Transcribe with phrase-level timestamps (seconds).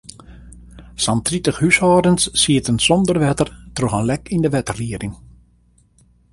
[1.03, 5.13] Sa'n tritich húshâldens sieten sonder wetter troch in lek yn de wetterlieding.